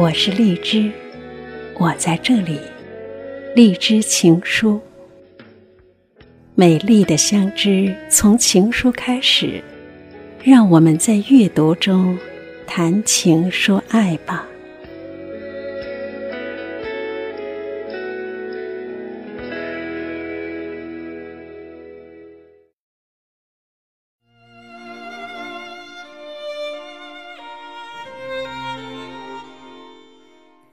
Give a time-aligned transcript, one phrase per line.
[0.00, 0.92] 我是荔枝，
[1.76, 2.60] 我在这里。
[3.56, 4.80] 荔枝情书，
[6.54, 9.60] 美丽的相知从情书开始，
[10.40, 12.16] 让我们在阅读中
[12.64, 14.47] 谈情说爱吧。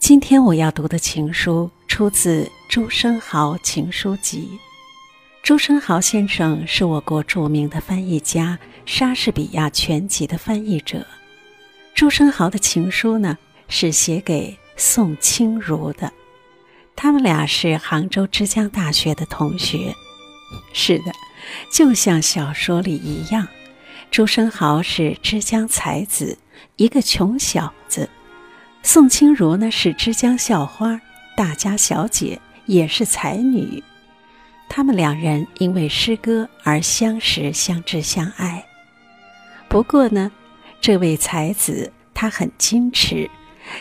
[0.07, 4.59] 今天我要读的情书出自朱生豪情书集。
[5.41, 11.03] 朱生豪先生是我国著名的翻译家，莎士比亚全集的翻译者。
[11.95, 13.35] 朱生豪的情书呢，
[13.67, 16.13] 是写给宋清如的。
[16.95, 19.95] 他们俩是杭州之江大学的同学。
[20.71, 21.11] 是的，
[21.73, 23.47] 就像小说里一样，
[24.11, 26.37] 朱生豪是之江才子，
[26.75, 28.07] 一个穷小子。
[28.85, 31.01] 宋清如呢是枝江校花，
[31.35, 33.83] 大家小姐，也是才女。
[34.69, 38.63] 他们两人因为诗歌而相识、相知、相爱。
[39.67, 40.31] 不过呢，
[40.79, 43.27] 这位才子他很矜持，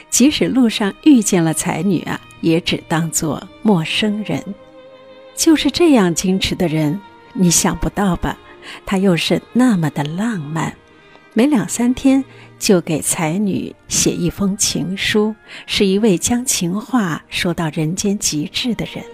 [0.09, 4.43] 即使路上遇见了才女啊，也只当作陌生人。
[5.37, 6.99] 就是这样矜持的人，
[7.35, 8.39] 你想不到吧？
[8.87, 10.75] 他又是那么的浪漫。
[11.37, 12.25] 每两三天
[12.61, 15.35] 就给才女写一封情书，
[15.67, 19.05] 是一位将情话说到人间极致的人。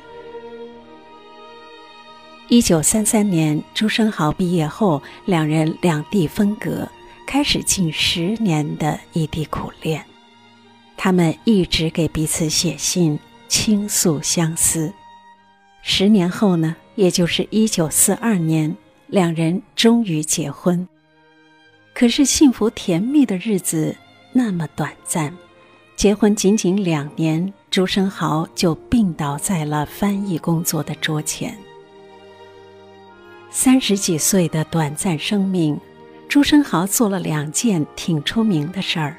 [2.48, 6.86] 一九三三年，朱生豪毕业后，两人两地分隔，
[7.26, 10.04] 开始近十年的异地苦恋。
[10.98, 13.18] 他们一直给彼此写信，
[13.48, 14.92] 倾诉相思。
[15.80, 20.86] 十年后呢，也就是一九四二年，两人终于结婚。
[22.00, 23.94] 可是幸福甜蜜的日子
[24.32, 25.36] 那么短暂，
[25.96, 31.54] 结婚仅仅两年，朱生豪就病倒在了翻译工作的桌前。
[33.50, 35.78] 三十几岁的短暂生命，
[36.26, 39.18] 朱生豪做了两件挺出名的事儿：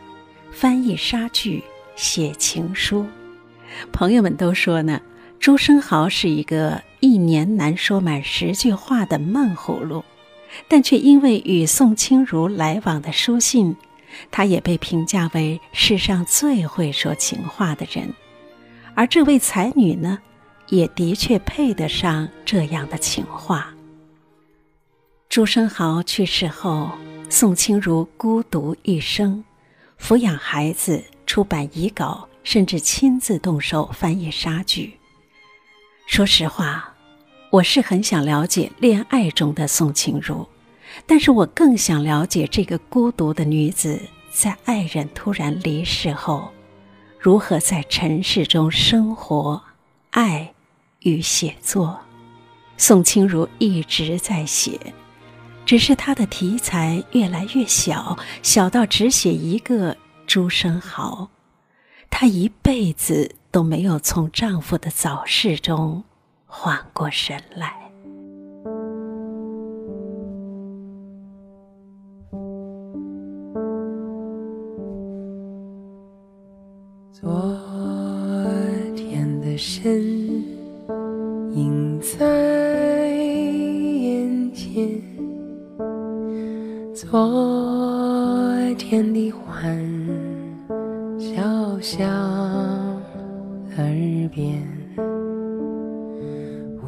[0.51, 1.63] 翻译莎剧，
[1.95, 3.05] 写情书。
[3.91, 4.99] 朋友们都说呢，
[5.39, 10.03] 朱生豪是一个一年难说满十句话的闷葫芦。
[10.67, 13.75] 但却因为与宋清如来往的书信，
[14.29, 18.13] 他也被评价为世上最会说情话的人。
[18.93, 20.19] 而这位才女呢，
[20.67, 23.73] 也的确配得上这样的情话。
[25.29, 26.91] 朱生豪去世后，
[27.29, 29.43] 宋清如孤独一生，
[29.97, 34.99] 抚养孩子、出版遗稿，甚至亲自动手翻译莎剧。
[36.05, 36.90] 说实话。
[37.51, 40.47] 我是很想了解恋爱中的宋清如，
[41.05, 43.99] 但是我更想了解这个孤独的女子
[44.31, 46.49] 在爱人突然离世后，
[47.19, 49.61] 如何在尘世中生活、
[50.11, 50.53] 爱
[51.01, 51.99] 与写作。
[52.77, 54.79] 宋清如一直在写，
[55.65, 61.29] 只是她的题材越来越小，小到只写一个朱生豪。
[62.09, 66.05] 她一辈子都没有从丈夫的早逝中。
[66.53, 67.73] 缓过神来。
[77.09, 77.57] 昨
[78.97, 80.03] 天的身
[81.55, 85.01] 影在眼前，
[86.93, 87.07] 昨
[88.77, 89.79] 天的欢
[91.17, 92.05] 笑响
[93.77, 94.80] 耳边。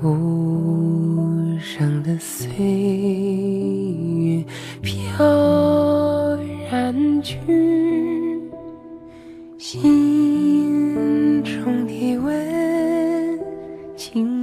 [0.04, 2.50] 无声的岁
[4.20, 4.44] 月
[4.82, 6.38] 飘
[6.70, 7.38] 然去，
[9.58, 13.40] 心中的温
[13.96, 14.43] 情。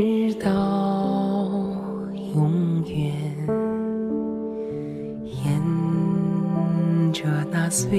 [0.00, 0.50] 直到
[2.32, 3.12] 永远。
[5.42, 7.98] 沿着那岁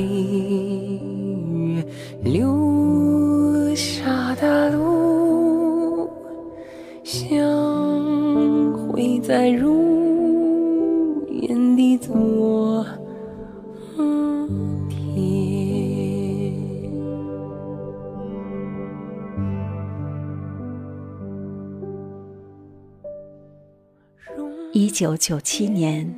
[24.79, 26.09] 一九九七年，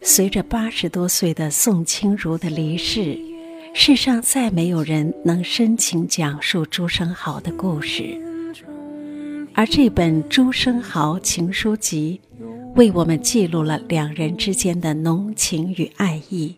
[0.00, 3.18] 随着八十多岁的宋清如的离世，
[3.74, 8.16] 世上再没有人能深情讲述朱生豪的故事。
[9.52, 12.20] 而这本《朱生豪情书集》，
[12.76, 16.54] 为我们记录了两人之间的浓情与爱意。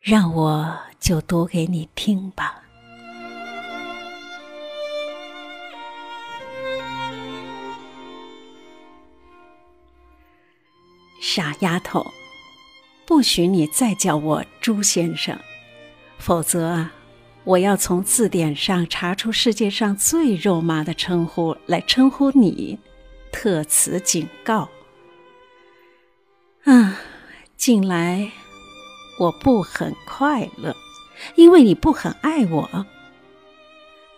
[0.00, 2.62] 让我就读给你听吧。
[11.28, 12.12] 傻丫头，
[13.04, 15.36] 不许你再叫我朱先生，
[16.18, 16.86] 否则
[17.42, 22.78] 我要从字典上查出世界上最肉麻的称呼来称呼你，
[23.32, 24.68] 特此警告。
[26.62, 26.96] 啊，
[27.56, 28.30] 近来
[29.18, 30.76] 我不很快乐，
[31.34, 32.86] 因为你不很爱我。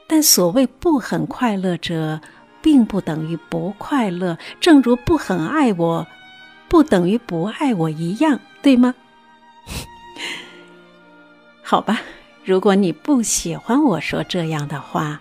[0.07, 2.21] 但所谓不很快乐者，
[2.61, 6.07] 并不等于不快乐，正如不很爱我。
[6.69, 8.95] 不等于不爱我一样，对吗？
[11.63, 12.01] 好吧，
[12.45, 15.21] 如果你不喜欢我说这样的话，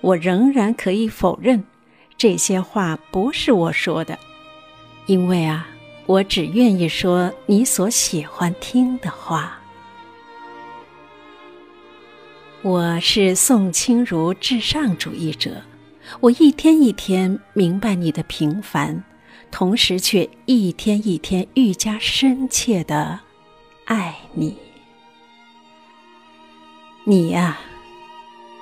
[0.00, 1.64] 我仍然可以否认
[2.16, 4.18] 这些话不是我说的，
[5.06, 5.66] 因为啊，
[6.06, 9.58] 我只愿意说你所喜欢听的话。
[12.62, 15.62] 我是宋清如至上主义者，
[16.20, 19.02] 我一天一天明白你的平凡。
[19.52, 23.20] 同时，却一天一天愈加深切的
[23.84, 24.56] 爱你。
[27.04, 27.60] 你呀，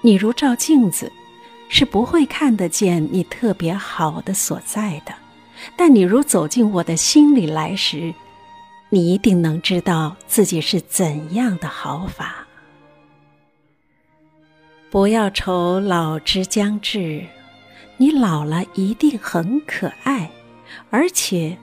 [0.03, 1.11] 你如照镜子，
[1.69, 5.15] 是不会看得见你特别好的所在的；
[5.77, 8.13] 但你如走进我的心里来时，
[8.89, 12.47] 你一定能知道自己是怎样的好法。
[14.91, 17.25] 不要愁老之将至，
[17.97, 20.29] 你老了一定很可爱。
[20.91, 21.57] 而且，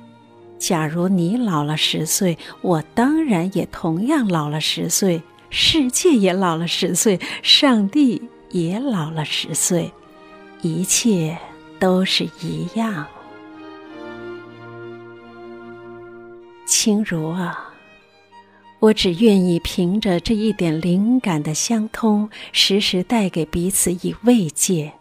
[0.58, 8.22] 假如你老了十岁，我当然也同样老了十岁，世界也老了十岁，上帝
[8.52, 9.92] 也老了十岁，
[10.62, 11.38] 一切
[11.80, 13.06] 都是一样。
[16.66, 17.74] 清如啊，
[18.80, 24.94] 我只愿意凭着这一点灵感的相通，时时带给彼此以慰藉，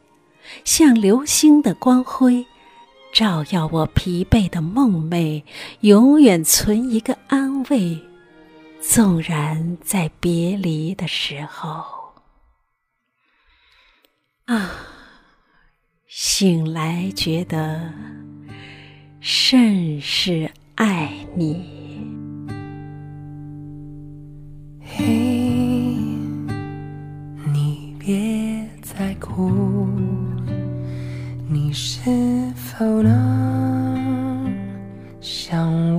[0.64, 2.46] 像流星的光辉。
[3.18, 5.42] 照耀我疲惫的梦寐，
[5.80, 7.98] 永远存一个安慰，
[8.82, 11.82] 纵然在别离的时候。
[14.44, 14.70] 啊，
[16.06, 17.90] 醒来觉得
[19.18, 21.64] 甚是爱你。
[24.82, 25.04] 嘿，
[27.50, 29.88] 你别再哭，
[31.48, 32.46] 你是。
[32.78, 34.54] 否能
[35.20, 35.95] 像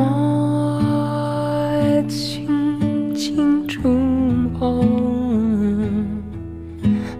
[0.00, 3.82] 我轻轻触
[4.58, 4.84] 碰，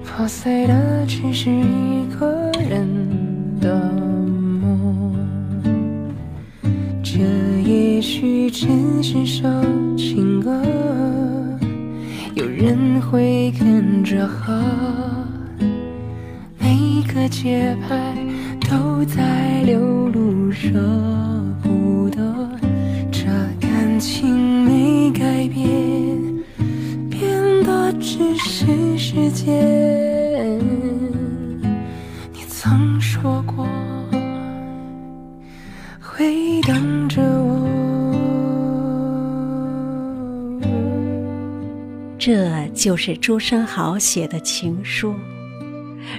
[0.04, 2.88] 破碎的只是一个人
[3.60, 3.92] 的
[4.60, 5.14] 梦。
[7.02, 7.20] 这
[7.62, 8.66] 也许只
[9.02, 9.42] 是首
[9.96, 10.60] 情歌，
[12.34, 14.58] 有人会跟着和，
[16.58, 18.16] 每个节拍
[18.68, 20.70] 都在流露舍
[21.62, 22.59] 不得。
[24.00, 25.68] 情没改变，
[27.10, 30.58] 变的只是时间。
[32.32, 33.66] 你曾说过，
[36.00, 37.68] 会等着我。
[42.18, 45.14] 这就是朱生豪写的情书。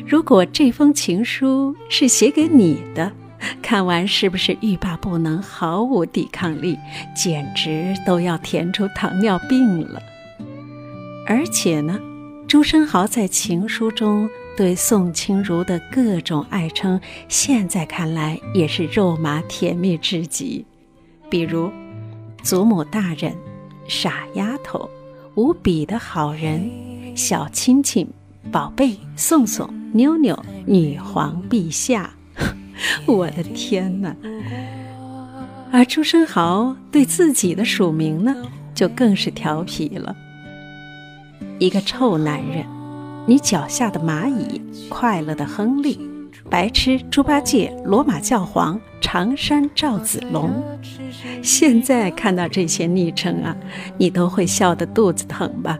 [0.05, 3.11] 如果这封情书是写给你的，
[3.61, 6.77] 看完是不是欲罢不能，毫无抵抗力，
[7.15, 10.01] 简直都要甜出糖尿病了？
[11.27, 11.99] 而且呢，
[12.47, 20.65] 朱生豪在情书中对宋清如的各种爱称，现在看来也是肉麻甜蜜至极，
[21.29, 21.71] 比如
[22.43, 23.35] “祖母大人
[23.87, 24.89] ”“傻丫头”。
[25.35, 26.69] 无比的好人，
[27.15, 28.05] 小亲亲，
[28.51, 32.13] 宝贝、宋宋、妞妞、女皇陛下。
[33.05, 34.15] 我的天哪！
[35.71, 38.35] 而朱生豪对自己的署名呢，
[38.73, 40.15] 就更是调皮了。
[41.59, 42.65] 一个臭男人，
[43.25, 45.99] 你脚下的蚂蚁，快乐的亨利，
[46.49, 50.63] 白痴猪八戒，罗马教皇，常山赵子龙。
[51.41, 53.55] 现在看到这些昵称啊，
[53.97, 55.79] 你都会笑得肚子疼吧？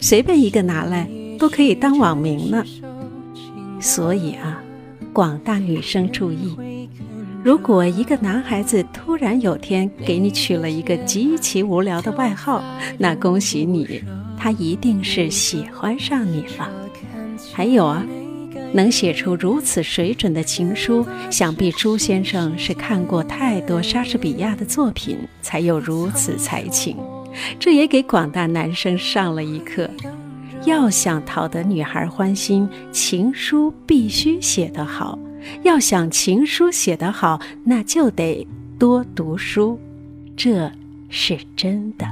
[0.00, 2.64] 随便一个拿来都可以当网名呢。
[3.80, 4.62] 所以啊，
[5.18, 6.88] 广大女生注意。
[7.42, 12.62] 如果一个男孩子突然有天给你取了一个极其无聊的外号，
[12.98, 14.00] 那恭喜你，
[14.38, 16.70] 他一定是喜欢上你了。
[17.52, 18.06] 还有啊，
[18.72, 26.96] 能写出如此水准的情书，想必朱先生是看过太多莎士比亚的作品，才有如此才情。
[27.58, 29.90] 这也给广大男生上了一课：
[30.68, 35.18] 要想讨得女孩欢心，情书必须写得好。
[35.62, 38.46] 要想情书写得好，那就得
[38.78, 39.80] 多读书，
[40.36, 40.70] 这
[41.08, 42.06] 是真的。